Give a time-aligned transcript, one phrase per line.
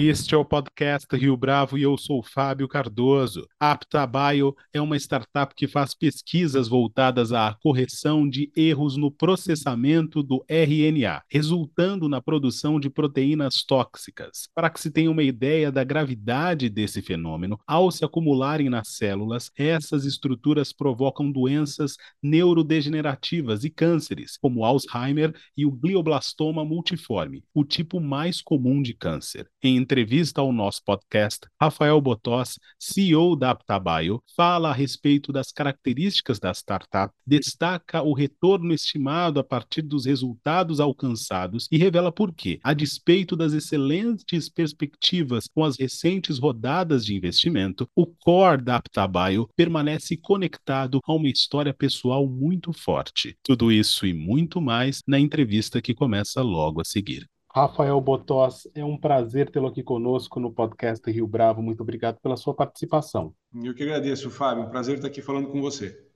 [0.00, 3.48] Este é o podcast Rio Bravo e eu sou Fábio Cardoso.
[3.58, 10.44] AptaBio é uma startup que faz pesquisas voltadas à correção de erros no processamento do
[10.48, 14.48] RNA, resultando na produção de proteínas tóxicas.
[14.54, 19.50] Para que se tenha uma ideia da gravidade desse fenômeno, ao se acumularem nas células,
[19.56, 27.98] essas estruturas provocam doenças neurodegenerativas e cânceres, como Alzheimer e o glioblastoma multiforme, o tipo
[27.98, 29.50] mais comum de câncer.
[29.60, 36.38] Em entrevista ao nosso podcast, Rafael Botós, CEO da Aptabio, fala a respeito das características
[36.38, 42.60] da startup, destaca o retorno estimado a partir dos resultados alcançados e revela por que,
[42.62, 49.48] a despeito das excelentes perspectivas com as recentes rodadas de investimento, o core da Aptabio
[49.56, 53.34] permanece conectado a uma história pessoal muito forte.
[53.42, 57.26] Tudo isso e muito mais na entrevista que começa logo a seguir.
[57.58, 61.60] Rafael Botós, é um prazer tê-lo aqui conosco no podcast Rio Bravo.
[61.60, 63.34] Muito obrigado pela sua participação.
[63.52, 64.62] Eu que agradeço, Fábio.
[64.62, 66.06] Um prazer estar aqui falando com você.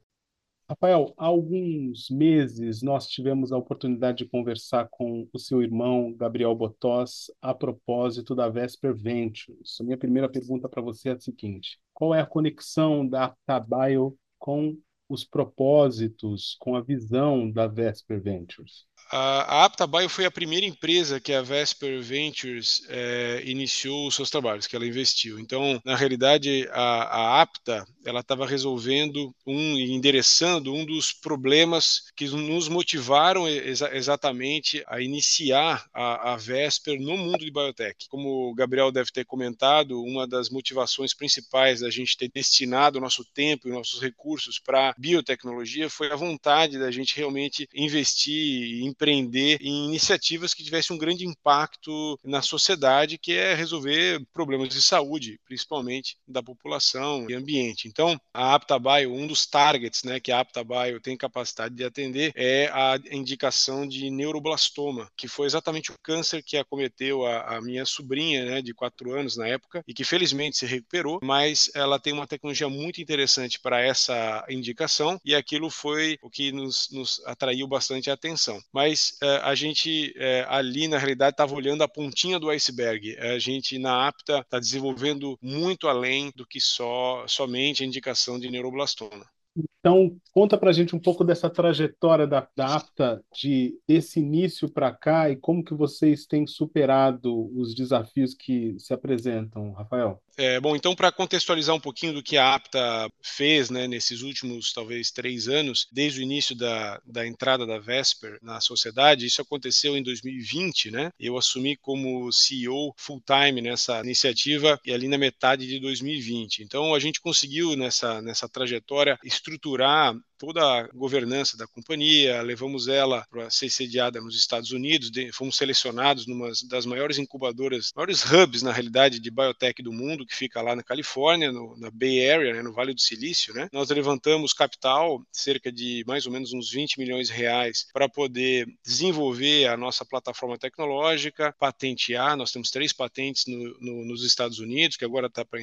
[0.71, 6.55] Rafael, há alguns meses nós tivemos a oportunidade de conversar com o seu irmão Gabriel
[6.55, 9.79] Botós a propósito da Vesper Ventures.
[9.81, 14.17] A minha primeira pergunta para você é a seguinte: qual é a conexão da Aptabio
[14.39, 18.87] com os propósitos, com a visão da Vesper Ventures?
[19.13, 24.67] A, AptaBio foi a primeira empresa que a Vesper Ventures é, iniciou os seus trabalhos,
[24.67, 25.39] que ela investiu.
[25.39, 32.27] Então, na realidade, a, a Apta ela estava resolvendo um endereçando um dos problemas que
[32.27, 38.09] nos motivaram exa exatamente a iniciar a, a, Vesper no mundo de biotech.
[38.09, 43.01] Como o Gabriel deve ter comentado, uma das motivações principais da gente ter destinado o
[43.01, 48.93] nosso tempo e nossos recursos para biotecnologia foi a vontade da gente realmente investir em
[49.03, 54.81] empreender em iniciativas que tivessem um grande impacto na sociedade, que é resolver problemas de
[54.81, 57.89] saúde, principalmente da população e ambiente.
[57.89, 62.71] Então, a AptaBio, um dos targets né, que a AptaBio tem capacidade de atender é
[62.73, 68.45] a indicação de neuroblastoma, que foi exatamente o câncer que acometeu a, a minha sobrinha
[68.45, 72.27] né, de quatro anos na época e que felizmente se recuperou, mas ela tem uma
[72.27, 78.09] tecnologia muito interessante para essa indicação e aquilo foi o que nos, nos atraiu bastante
[78.09, 78.61] a atenção.
[78.73, 83.17] Mas mas é, a gente é, ali na realidade estava olhando a pontinha do iceberg.
[83.19, 88.51] A gente na APTA está desenvolvendo muito além do que só somente a indicação de
[88.51, 89.27] neuroblastoma.
[89.55, 94.69] Então, conta para a gente um pouco dessa trajetória da, da APTA, de desse início
[94.69, 100.23] para cá e como que vocês têm superado os desafios que se apresentam, Rafael.
[100.39, 104.73] É, bom, então, para contextualizar um pouquinho do que a APTA fez né, nesses últimos,
[104.73, 109.97] talvez, três anos, desde o início da, da entrada da Vesper na sociedade, isso aconteceu
[109.97, 111.11] em 2020, né?
[111.21, 116.63] Eu assumi como CEO full-time nessa iniciativa e ali na metade de 2020.
[116.63, 123.25] Então, a gente conseguiu, nessa, nessa trajetória, estruturar toda a governança da companhia, levamos ela
[123.31, 128.73] para ser sediada nos Estados Unidos, fomos selecionados numa das maiores incubadoras, maiores hubs, na
[128.73, 132.61] realidade, de biotech do mundo, que fica lá na Califórnia, no, na Bay Area, né,
[132.61, 133.55] no Vale do Silício.
[133.55, 133.69] Né?
[133.73, 138.67] Nós levantamos capital, cerca de mais ou menos uns 20 milhões de reais, para poder
[138.85, 142.37] desenvolver a nossa plataforma tecnológica, patentear.
[142.37, 145.61] Nós temos três patentes no, no, nos Estados Unidos, que agora está para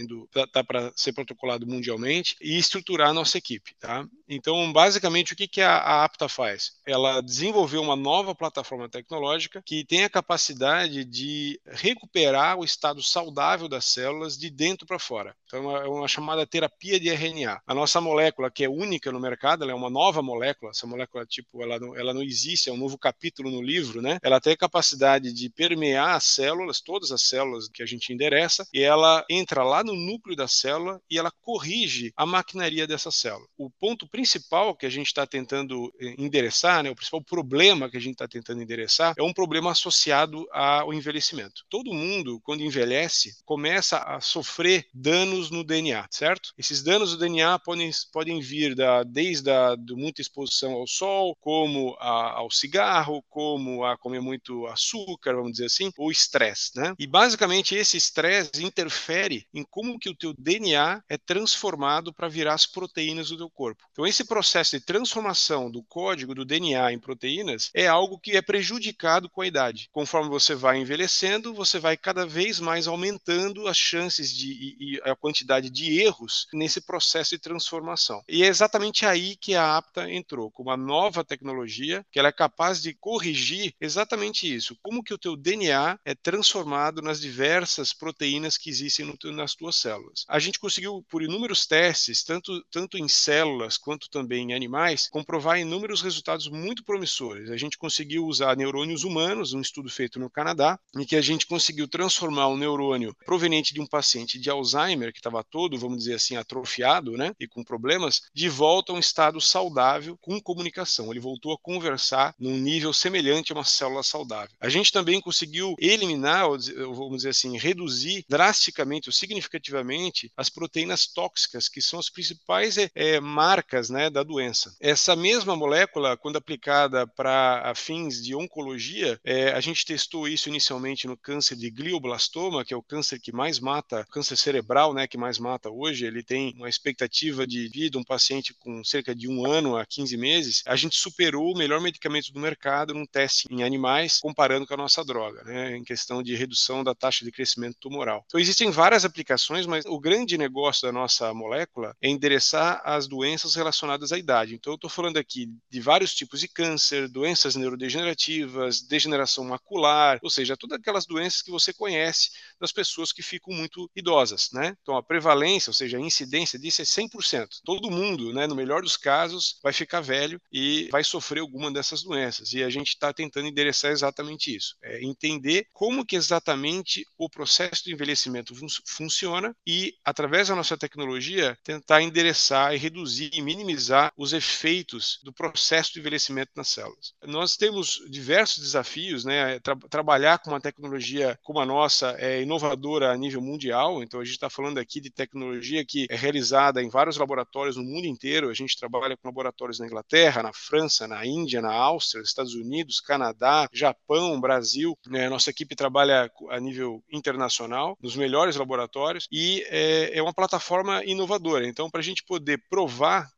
[0.53, 3.68] tá para ser protocolado mundialmente, e estruturar a nossa equipe.
[3.79, 4.05] Tá?
[4.27, 6.73] Então, basicamente, o que, que a, a Apta faz?
[6.85, 13.67] Ela desenvolveu uma nova plataforma tecnológica que tem a capacidade de recuperar o estado saudável
[13.67, 15.35] das células de dentro para fora.
[15.45, 17.61] Então, é uma chamada terapia de RNA.
[17.65, 20.71] A nossa molécula, que é única no mercado, ela é uma nova molécula.
[20.71, 24.19] Essa molécula, tipo, ela não, ela não existe, é um novo capítulo no livro, né?
[24.21, 28.67] Ela tem a capacidade de permear as células, todas as células que a gente endereça,
[28.73, 33.47] e ela entra lá no núcleo da célula e ela corrige a maquinaria dessa célula.
[33.59, 37.97] O ponto principal que a gente está tentando eh, endereçar, né, o principal problema que
[37.97, 41.65] a gente está tentando endereçar é um problema associado ao envelhecimento.
[41.69, 46.53] Todo mundo, quando envelhece, começa a sofrer danos no DNA, certo?
[46.57, 51.35] Esses danos do DNA podem, podem vir da, desde a de muita exposição ao sol,
[51.41, 56.95] como a, ao cigarro, como a comer muito açúcar, vamos dizer assim, ou estresse, né?
[56.97, 62.53] E basicamente esse estresse interfere em como que o teu DNA é transformado para virar
[62.53, 63.83] as proteínas do teu corpo.
[63.91, 68.41] Então, esse processo de transformação do código do DNA em proteínas é algo que é
[68.41, 69.89] prejudicado com a idade.
[69.91, 75.01] Conforme você vai envelhecendo, você vai cada vez mais aumentando as chances de, e, e
[75.03, 78.23] a quantidade de erros nesse processo de transformação.
[78.27, 82.33] E é exatamente aí que a APTA entrou, com uma nova tecnologia que ela é
[82.33, 88.57] capaz de corrigir exatamente isso, como que o teu DNA é transformado nas diversas proteínas
[88.57, 90.25] que existem nas tuas células.
[90.27, 93.38] A gente conseguiu, por inúmeros testes, tanto, tanto em células
[93.77, 97.49] quanto também em animais, comprovar inúmeros resultados muito promissores.
[97.49, 101.45] A gente conseguiu usar neurônios humanos, um estudo feito no Canadá, em que a gente
[101.45, 106.15] conseguiu transformar um neurônio proveniente de um paciente de Alzheimer, que estava todo, vamos dizer
[106.15, 111.11] assim, atrofiado, né, e com problemas, de volta a um estado saudável com comunicação.
[111.11, 114.55] Ele voltou a conversar num nível semelhante a uma célula saudável.
[114.59, 116.45] A gente também conseguiu eliminar,
[116.93, 123.18] vamos dizer assim, reduzir drasticamente ou significativamente as proteínas tóxicas, que são as principais é,
[123.19, 124.75] marcas né, da doença.
[124.79, 131.07] Essa mesma molécula, quando aplicada para fins de oncologia, é, a gente testou isso inicialmente
[131.07, 135.17] no câncer de glioblastoma, que é o câncer que mais mata, câncer cerebral, né, que
[135.17, 136.05] mais mata hoje.
[136.05, 140.17] Ele tem uma expectativa de vida, um paciente com cerca de um ano a 15
[140.17, 140.63] meses.
[140.65, 144.77] A gente superou o melhor medicamento do mercado num teste em animais, comparando com a
[144.77, 148.23] nossa droga, né, em questão de redução da taxa de crescimento tumoral.
[148.27, 153.55] Então, existem várias aplicações, mas o grande negócio da nossa molécula é endereçar as doenças
[153.55, 154.55] relacionadas à idade.
[154.55, 160.29] Então, eu estou falando aqui de vários tipos de câncer, doenças neurodegenerativas, degeneração macular, ou
[160.29, 162.29] seja, todas aquelas doenças que você conhece
[162.59, 164.75] das pessoas que ficam muito idosas, né?
[164.81, 167.47] Então, a prevalência, ou seja, a incidência disso é 100%.
[167.65, 172.03] Todo mundo, né, no melhor dos casos, vai ficar velho e vai sofrer alguma dessas
[172.03, 172.53] doenças.
[172.53, 174.75] E a gente está tentando endereçar exatamente isso.
[174.83, 180.77] É entender como que exatamente o processo de envelhecimento fun funciona e, através da nossa
[180.77, 187.13] tecnologia, tentar endereçar e reduzir e minimizar os efeitos do processo de envelhecimento nas células.
[187.25, 189.59] Nós temos diversos desafios, né?
[189.59, 194.23] Tra trabalhar com uma tecnologia como a nossa é inovadora a nível mundial, então a
[194.23, 198.49] gente está falando aqui de tecnologia que é realizada em vários laboratórios no mundo inteiro.
[198.49, 202.99] A gente trabalha com laboratórios na Inglaterra, na França, na Índia, na Áustria, Estados Unidos,
[202.99, 204.97] Canadá, Japão, Brasil.
[205.07, 205.29] Né?
[205.29, 211.67] Nossa equipe trabalha a nível internacional, nos melhores laboratórios, e é, é uma plataforma inovadora.
[211.67, 212.88] Então, para a gente poder provar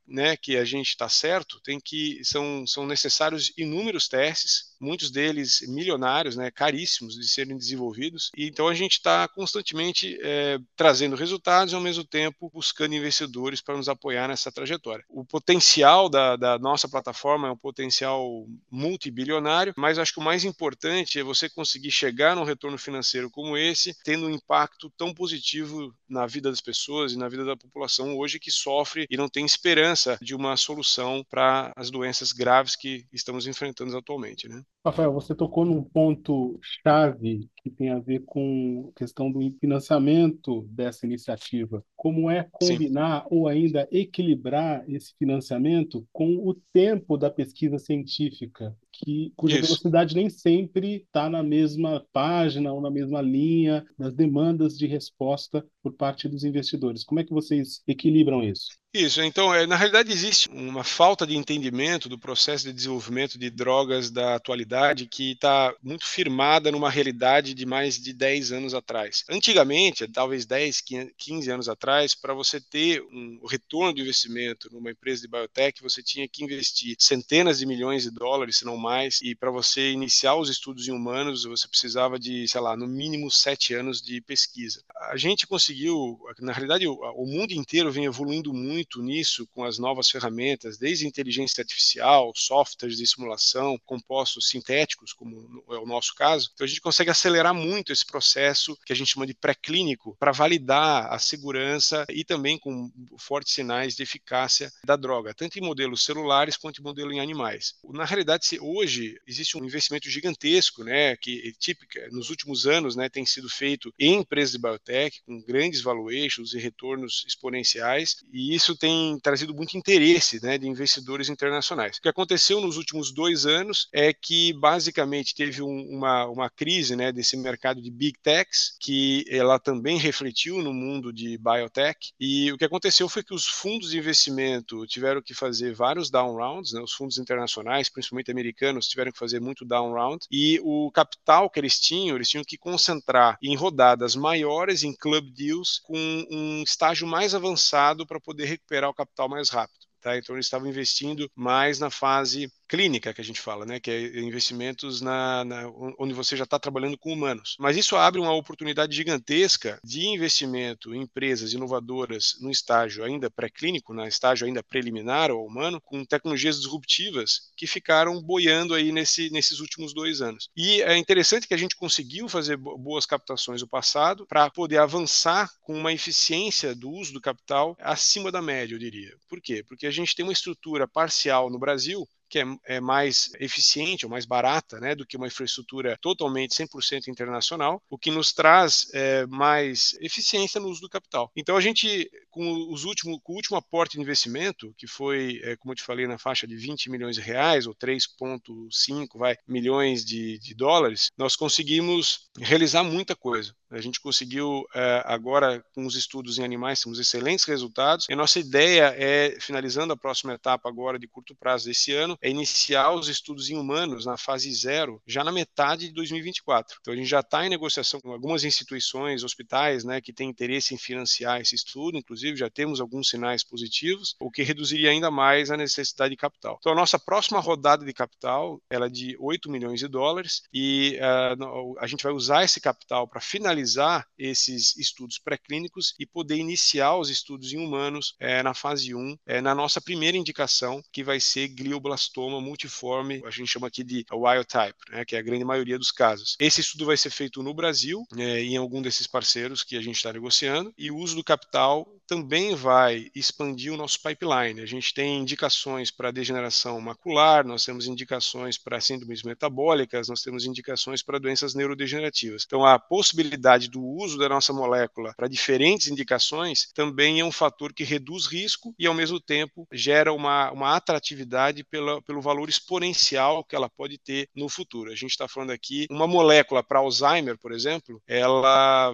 [0.07, 5.61] né, que a gente está certo, tem que são, são necessários inúmeros testes, muitos deles
[5.67, 8.31] milionários, né, caríssimos de serem desenvolvidos.
[8.35, 13.61] E então a gente está constantemente é, trazendo resultados e ao mesmo tempo buscando investidores
[13.61, 15.05] para nos apoiar nessa trajetória.
[15.07, 20.43] O potencial da, da nossa plataforma é um potencial multibilionário, mas acho que o mais
[20.43, 25.93] importante é você conseguir chegar num retorno financeiro como esse, tendo um impacto tão positivo
[26.09, 29.45] na vida das pessoas e na vida da população hoje que sofre e não tem
[29.45, 34.47] esperança de uma solução para as doenças graves que estamos enfrentando atualmente.
[34.47, 34.63] Né?
[34.83, 40.67] Rafael, você tocou num ponto chave que tem a ver com a questão do financiamento
[40.71, 41.85] dessa iniciativa.
[41.95, 43.27] Como é combinar Sim.
[43.29, 48.75] ou ainda equilibrar esse financiamento com o tempo da pesquisa científica?
[49.03, 49.67] Que, cuja Isso.
[49.67, 55.65] velocidade nem sempre está na mesma página ou na mesma linha das demandas de resposta
[55.81, 57.03] por parte dos investidores.
[57.03, 58.81] Como é que vocês equilibram isso?
[58.93, 63.49] Isso, então, é, na realidade existe uma falta de entendimento do processo de desenvolvimento de
[63.49, 69.23] drogas da atualidade que está muito firmada numa realidade de mais de 10 anos atrás.
[69.29, 70.81] Antigamente, talvez 10,
[71.17, 76.03] 15 anos atrás, para você ter um retorno de investimento numa empresa de biotech, você
[76.03, 78.90] tinha que investir centenas de milhões de dólares, se não mais,
[79.21, 83.29] e para você iniciar os estudos em humanos, você precisava de, sei lá, no mínimo
[83.29, 84.83] sete anos de pesquisa.
[85.09, 90.09] A gente conseguiu, na realidade, o mundo inteiro vem evoluindo muito nisso com as novas
[90.09, 96.49] ferramentas, desde inteligência artificial, softwares de simulação, compostos sintéticos, como é o nosso caso.
[96.53, 100.31] Então a gente consegue acelerar muito esse processo que a gente chama de pré-clínico para
[100.31, 106.03] validar a segurança e também com fortes sinais de eficácia da droga, tanto em modelos
[106.03, 107.75] celulares quanto em modelo em animais.
[107.89, 113.25] Na realidade, hoje existe um investimento gigantesco, né, que típica nos últimos anos, né, tem
[113.25, 119.19] sido feito em empresas de biotech com grandes valuations e retornos exponenciais, e isso tem
[119.19, 121.97] trazido muito interesse né, de investidores internacionais.
[121.97, 126.95] O que aconteceu nos últimos dois anos é que, basicamente, teve um, uma, uma crise
[126.95, 132.51] né, desse mercado de big techs, que ela também refletiu no mundo de biotech, e
[132.51, 136.73] o que aconteceu foi que os fundos de investimento tiveram que fazer vários down rounds,
[136.73, 141.49] né, os fundos internacionais, principalmente americanos, tiveram que fazer muito down round, e o capital
[141.49, 145.97] que eles tinham, eles tinham que concentrar em rodadas maiores, em club deals, com
[146.29, 149.81] um estágio mais avançado para poder recuperar o capital mais rápido.
[150.01, 150.17] Tá?
[150.17, 154.21] Então eles estavam investindo mais na fase clínica que a gente fala, né, que é
[154.21, 157.57] investimentos na, na onde você já está trabalhando com humanos.
[157.59, 163.93] Mas isso abre uma oportunidade gigantesca de investimento em empresas inovadoras no estágio ainda pré-clínico,
[163.93, 169.59] no estágio ainda preliminar ao humano, com tecnologias disruptivas que ficaram boiando aí nesse, nesses
[169.59, 170.47] últimos dois anos.
[170.55, 175.51] E é interessante que a gente conseguiu fazer boas captações no passado para poder avançar
[175.59, 179.13] com uma eficiência do uso do capital acima da média, eu diria.
[179.27, 179.61] Por quê?
[179.67, 184.09] Porque a gente tem uma estrutura parcial no Brasil que é, é, mais eficiente ou
[184.09, 189.25] mais barata né, do que uma infraestrutura totalmente 100% internacional, o que nos traz é,
[189.27, 191.29] mais eficiência no uso do capital.
[191.35, 195.55] Então, a gente, com, os últimos, com o último aporte de investimento, que foi, é,
[195.57, 200.39] como eu te falei, na faixa de 20 milhões de reais, ou 3,5 milhões de,
[200.39, 203.53] de dólares, nós conseguimos realizar muita coisa.
[203.69, 208.05] A gente conseguiu, é, agora, com os estudos em animais, temos excelentes resultados.
[208.09, 212.17] E a nossa ideia é, finalizando a próxima etapa agora de curto prazo desse ano,
[212.21, 216.77] é iniciar os estudos em humanos na fase zero, já na metade de 2024.
[216.81, 220.73] Então, a gente já está em negociação com algumas instituições, hospitais, né, que têm interesse
[220.73, 221.97] em financiar esse estudo.
[221.97, 226.57] Inclusive, já temos alguns sinais positivos, o que reduziria ainda mais a necessidade de capital.
[226.59, 230.97] Então, a nossa próxima rodada de capital ela é de 8 milhões de dólares e
[230.99, 236.97] uh, a gente vai usar esse capital para finalizar esses estudos pré-clínicos e poder iniciar
[236.97, 241.19] os estudos em humanos é, na fase 1, é, na nossa primeira indicação, que vai
[241.19, 245.43] ser glioblastoma multiforme, a gente chama aqui de wild type, né, que é a grande
[245.43, 246.35] maioria dos casos.
[246.39, 249.95] Esse estudo vai ser feito no Brasil, é, em algum desses parceiros que a gente
[249.95, 254.59] está negociando, e o uso do capital também vai expandir o nosso pipeline.
[254.59, 260.43] A gente tem indicações para degeneração macular, nós temos indicações para síndromes metabólicas, nós temos
[260.43, 262.43] indicações para doenças neurodegenerativas.
[262.45, 267.71] Então, a possibilidade do uso da nossa molécula para diferentes indicações também é um fator
[267.71, 273.41] que reduz risco e, ao mesmo tempo, gera uma, uma atratividade pela, pelo valor exponencial
[273.41, 274.91] que ela pode ter no futuro.
[274.91, 278.93] A gente está falando aqui, uma molécula para Alzheimer, por exemplo, ela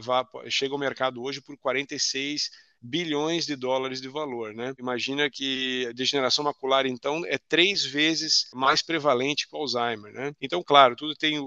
[0.51, 4.73] chega ao mercado hoje por 46 bilhões de dólares de valor, né?
[4.79, 10.31] Imagina que a degeneração macular, então, é três vezes mais prevalente que o Alzheimer, né?
[10.41, 11.39] Então, claro, tudo tem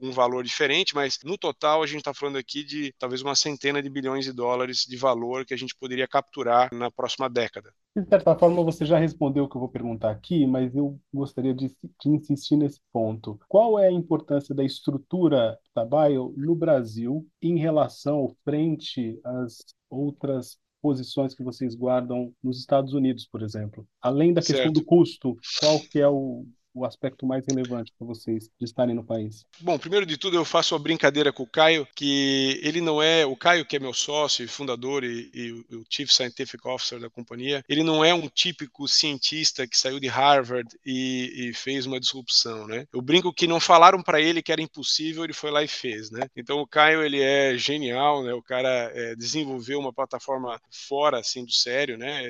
[0.00, 3.82] um valor diferente, mas no total a gente está falando aqui de talvez uma centena
[3.82, 7.72] de bilhões de dólares de valor que a gente poderia capturar na próxima década.
[7.96, 11.52] De certa forma, você já respondeu o que eu vou perguntar aqui, mas eu gostaria
[11.52, 13.40] de, de insistir nesse ponto.
[13.48, 20.56] Qual é a importância da estrutura da Bio no Brasil em relação frente às outras
[20.80, 23.86] posições que vocês guardam nos Estados Unidos, por exemplo?
[24.00, 24.72] Além da questão certo.
[24.72, 29.04] do custo, qual que é o, o aspecto mais relevante para vocês de estarem no
[29.04, 29.44] país?
[29.60, 33.26] Bom, primeiro de tudo, eu faço uma brincadeira com o Caio, que ele não é,
[33.26, 37.10] o Caio, que é meu sócio e fundador e, e o Chief Scientific Officer da
[37.10, 41.98] companhia, ele não é um típico cientista que saiu de Harvard e, e fez uma
[41.98, 42.86] disrupção, né?
[42.92, 46.10] Eu brinco que não falaram para ele que era impossível, ele foi lá e fez,
[46.10, 46.28] né?
[46.36, 48.32] Então o Caio, ele é genial, né?
[48.32, 52.22] O cara é, desenvolveu uma plataforma fora, assim, do sério, né?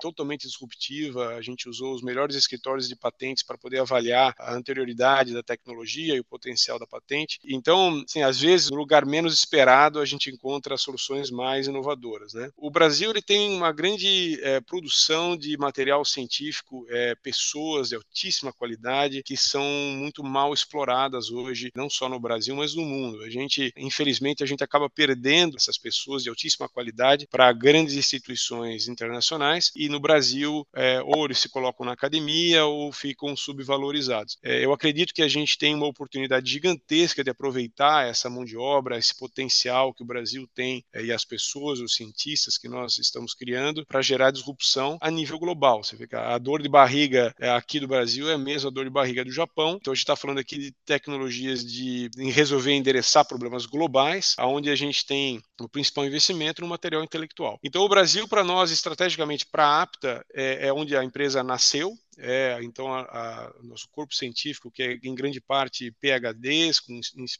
[0.00, 5.34] Totalmente disruptiva, a gente usou os melhores escritórios de patentes para poder avaliar a anterioridade
[5.34, 7.38] da tecnologia e o potencial da patente.
[7.44, 12.34] Então, assim, às vezes, no lugar menos esperado, a gente encontra soluções mais inovadoras.
[12.34, 12.50] Né?
[12.56, 18.52] O Brasil ele tem uma grande é, produção de material científico, é, pessoas de altíssima
[18.52, 19.64] qualidade que são
[19.96, 23.22] muito mal exploradas hoje, não só no Brasil, mas no mundo.
[23.22, 28.88] A gente, infelizmente, a gente acaba perdendo essas pessoas de altíssima qualidade para grandes instituições
[28.88, 34.38] internacionais e no Brasil, é, ou eles se colocam na academia ou ficam subvalorizados valorizados.
[34.42, 38.56] É, eu acredito que a gente tem uma oportunidade gigantesca de aproveitar essa mão de
[38.56, 42.98] obra, esse potencial que o Brasil tem é, e as pessoas, os cientistas que nós
[42.98, 45.82] estamos criando para gerar disrupção a nível global.
[45.82, 48.84] Você vê que a dor de barriga é, aqui do Brasil é a mesma dor
[48.84, 49.78] de barriga do Japão.
[49.80, 54.70] Então a gente está falando aqui de tecnologias de em resolver endereçar problemas globais, aonde
[54.70, 57.58] a gente tem o principal investimento no material intelectual.
[57.62, 61.92] Então o Brasil para nós estrategicamente para a APTA é, é onde a empresa nasceu,
[62.18, 66.98] é, então, a, a, nosso corpo científico, que é em grande parte PhDs, com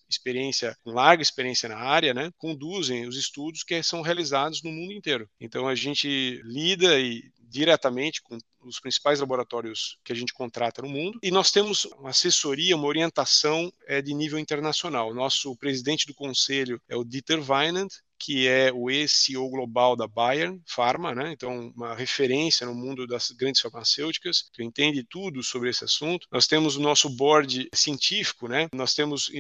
[0.08, 4.92] experiência, com larga experiência na área, né, conduzem os estudos que são realizados no mundo
[4.92, 5.28] inteiro.
[5.40, 10.88] Então, a gente lida e, diretamente com os principais laboratórios que a gente contrata no
[10.88, 11.20] mundo.
[11.22, 15.14] E nós temos uma assessoria, uma orientação é, de nível internacional.
[15.14, 17.88] Nosso presidente do conselho é o Dieter Weinand,
[18.24, 21.32] que é o eCO Global da Bayern Pharma, né?
[21.32, 26.26] então uma referência no mundo das grandes farmacêuticas, que entende tudo sobre esse assunto.
[26.32, 28.68] Nós temos o nosso board científico, né?
[28.72, 29.30] nós temos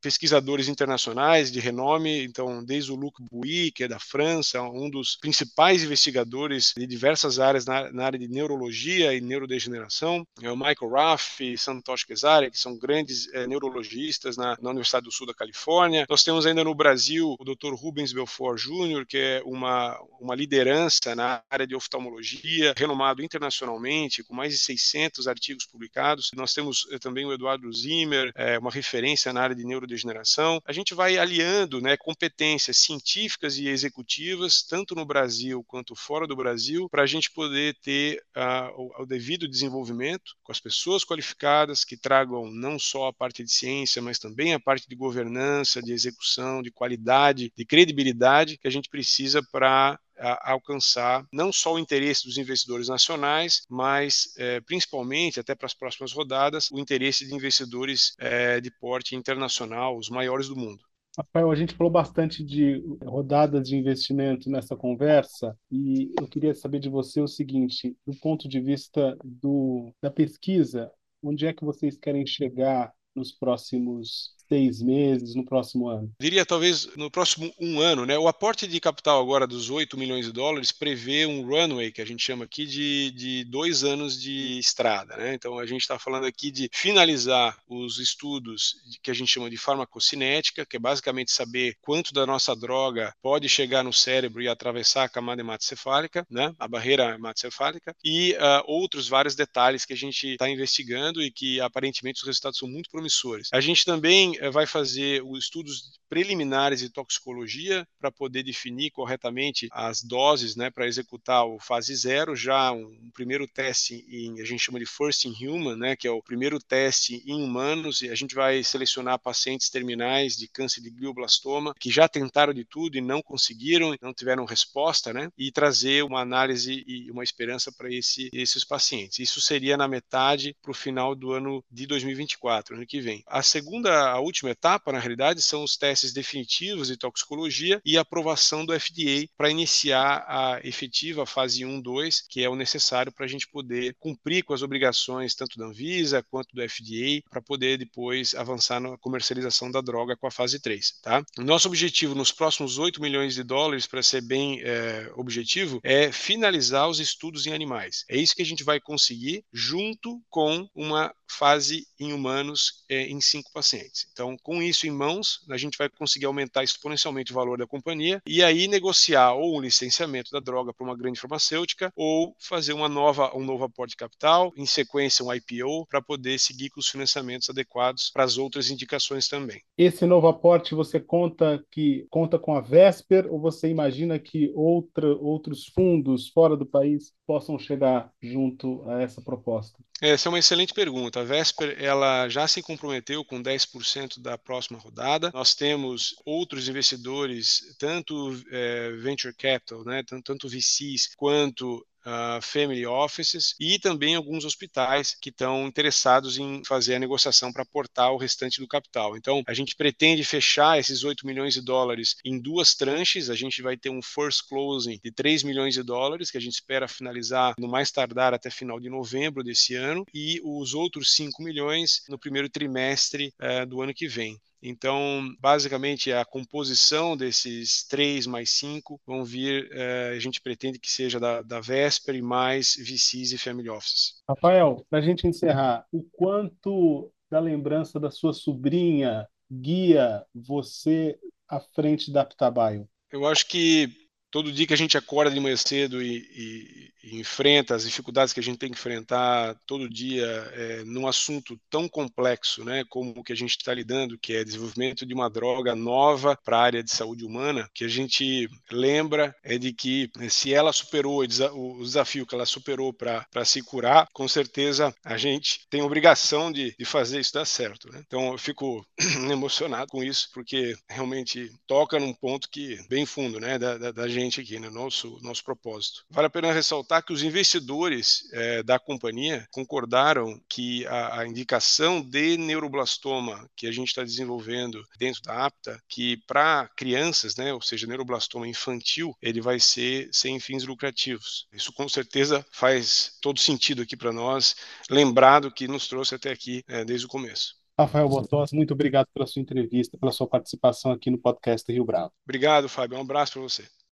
[0.00, 5.16] pesquisadores internacionais de renome, então desde o Luc Bouy, que é da França, um dos
[5.16, 10.90] principais investigadores de diversas áreas na, na área de neurologia e neurodegeneração, é o Michael
[10.90, 15.34] Raff e Santosh Kesaria, que são grandes é, neurologistas na, na Universidade do Sul da
[15.34, 16.06] Califórnia.
[16.08, 17.74] Nós temos ainda no Brasil o Dr.
[17.74, 24.34] Rubens Belfort Jr., que é uma, uma liderança na área de oftalmologia, renomado internacionalmente, com
[24.34, 26.30] mais de 600 artigos publicados.
[26.34, 30.60] Nós temos eh, também o Eduardo Zimmer, é, uma referência na área de neurodegeneração.
[30.66, 36.36] A gente vai aliando né, competências científicas e executivas, tanto no Brasil quanto fora do
[36.36, 41.84] Brasil, para a gente poder ter uh, o, o devido desenvolvimento com as pessoas qualificadas
[41.84, 45.92] que tragam não só a parte de ciência, mas também a parte de governança, de
[45.92, 49.98] execução, de qualidade, de credibilidade que a gente precisa para
[50.42, 56.12] alcançar não só o interesse dos investidores nacionais, mas é, principalmente, até para as próximas
[56.12, 60.82] rodadas, o interesse de investidores é, de porte internacional, os maiores do mundo.
[61.16, 66.78] Rafael, a gente falou bastante de rodadas de investimento nessa conversa e eu queria saber
[66.78, 70.90] de você o seguinte, do ponto de vista do, da pesquisa,
[71.22, 76.12] onde é que vocês querem chegar nos próximos seis meses, no próximo ano?
[76.20, 78.18] Diria talvez no próximo um ano, né?
[78.18, 82.04] O aporte de capital agora dos 8 milhões de dólares prevê um runway, que a
[82.04, 85.34] gente chama aqui de, de dois anos de estrada, né?
[85.34, 89.56] Então a gente está falando aqui de finalizar os estudos que a gente chama de
[89.56, 95.04] farmacocinética, que é basicamente saber quanto da nossa droga pode chegar no cérebro e atravessar
[95.04, 96.52] a camada hematocefálica, né?
[96.58, 101.60] A barreira hematocefálica, e uh, outros vários detalhes que a gente está investigando e que
[101.60, 103.48] aparentemente os resultados são muito promissores.
[103.52, 110.02] A gente também vai fazer os estudos preliminares de toxicologia para poder definir corretamente as
[110.02, 114.60] doses, né, para executar o fase zero, já um, um, primeiro teste em a gente
[114.60, 118.14] chama de first in human, né, que é o primeiro teste em humanos e a
[118.16, 123.00] gente vai selecionar pacientes terminais de câncer de glioblastoma que já tentaram de tudo e
[123.00, 128.28] não conseguiram, não tiveram resposta, né, e trazer uma análise e uma esperança para esse,
[128.32, 129.20] esses pacientes.
[129.20, 133.22] Isso seria na metade para o final do ano de 2024, ano que vem.
[133.28, 138.64] A segunda, a última etapa, na realidade, são os testes definitivos de toxicologia e aprovação
[138.64, 143.28] do FDA para iniciar a efetiva fase 1, 2, que é o necessário para a
[143.28, 148.34] gente poder cumprir com as obrigações tanto da Anvisa quanto do FDA, para poder depois
[148.34, 151.00] avançar na comercialização da droga com a fase 3.
[151.02, 151.22] Tá?
[151.38, 156.88] Nosso objetivo nos próximos 8 milhões de dólares, para ser bem é, objetivo, é finalizar
[156.88, 158.04] os estudos em animais.
[158.08, 163.20] É isso que a gente vai conseguir junto com uma fase em humanos é, em
[163.20, 164.06] cinco pacientes.
[164.12, 168.20] Então, com isso em mãos, a gente vai conseguir aumentar exponencialmente o valor da companhia
[168.26, 172.88] e aí negociar ou um licenciamento da droga para uma grande farmacêutica ou fazer uma
[172.88, 176.88] nova, um novo aporte de capital, em sequência um IPO, para poder seguir com os
[176.88, 179.62] financiamentos adequados para as outras indicações também.
[179.76, 185.14] Esse novo aporte você conta que conta com a Vesper ou você imagina que outra,
[185.16, 189.78] outros fundos fora do país possam chegar junto a essa proposta?
[190.00, 191.20] Essa é uma excelente pergunta.
[191.20, 195.30] A Vesper ela já se comprometeu com 10% da próxima rodada.
[195.34, 202.86] Nós temos outros investidores, tanto é, venture capital, né, tanto, tanto VCs quanto uh, family
[202.86, 208.16] offices e também alguns hospitais que estão interessados em fazer a negociação para aportar o
[208.16, 209.16] restante do capital.
[209.16, 213.30] Então, a gente pretende fechar esses 8 milhões de dólares em duas tranches.
[213.30, 216.54] A gente vai ter um first closing de 3 milhões de dólares, que a gente
[216.54, 221.42] espera finalizar no mais tardar até final de novembro desse ano, e os outros 5
[221.42, 224.38] milhões no primeiro trimestre uh, do ano que vem.
[224.62, 230.90] Então, basicamente, a composição desses três mais cinco vão vir, eh, a gente pretende que
[230.90, 234.22] seja da, da Vesper e mais VCs e Family Offices.
[234.28, 241.18] Rafael, para a gente encerrar, o quanto da lembrança da sua sobrinha guia você
[241.48, 242.88] à frente da Aptabaio?
[243.10, 243.99] Eu acho que
[244.30, 248.32] todo dia que a gente acorda de manhã cedo e, e, e, enfrenta as dificuldades
[248.32, 253.12] que a gente tem que enfrentar todo dia é, num assunto tão complexo, né, como
[253.16, 256.62] o que a gente está lidando, que é desenvolvimento de uma droga nova para a
[256.62, 261.20] área de saúde humana, que a gente lembra é de que né, se ela superou
[261.20, 266.74] o desafio que ela superou para se curar, com certeza a gente tem obrigação de,
[266.78, 267.90] de fazer isso dar certo.
[267.90, 268.02] Né?
[268.06, 268.86] Então eu fico
[269.30, 274.08] emocionado com isso, porque realmente toca num ponto que bem fundo, né, da, da, da
[274.08, 274.70] gente gente aqui, né?
[274.70, 276.04] Nosso, nosso propósito.
[276.10, 282.00] Vale a pena ressaltar que os investidores é, da companhia concordaram que a, a indicação
[282.00, 287.62] de neuroblastoma que a gente está desenvolvendo dentro da APTA, que para crianças, né, ou
[287.62, 291.46] seja, neuroblastoma infantil, ele vai ser sem fins lucrativos.
[291.52, 294.56] Isso com certeza faz todo sentido aqui para nós,
[294.90, 297.60] lembrado que nos trouxe até aqui é, desde o começo.
[297.78, 302.12] Rafael Botos, muito obrigado pela sua entrevista, pela sua participação aqui no podcast Rio Bravo.
[302.24, 302.98] Obrigado, Fábio.
[302.98, 303.66] Um abraço para você.